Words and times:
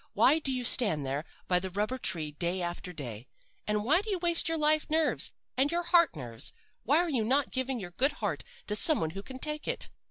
Why 0.13 0.39
do 0.39 0.51
you 0.51 0.65
stand 0.65 1.05
there 1.05 1.25
by 1.47 1.59
the 1.59 1.69
rubber 1.69 1.99
tree 1.99 2.31
day 2.31 2.59
after 2.59 2.91
day? 2.91 3.27
And 3.67 3.83
why 3.85 4.01
do 4.01 4.09
you 4.09 4.17
waste 4.17 4.49
your 4.49 4.57
life 4.57 4.89
nerves 4.89 5.31
and 5.55 5.71
your 5.71 5.83
heart 5.83 6.15
nerves? 6.15 6.53
Why 6.81 6.97
are 6.97 7.07
you 7.11 7.23
not 7.23 7.51
giving 7.51 7.79
your 7.79 7.91
good 7.91 8.13
heart 8.13 8.43
to 8.65 8.75
some 8.75 8.99
one 8.99 9.11
who 9.11 9.21
can 9.21 9.37
take 9.37 9.67
it? 9.67 9.89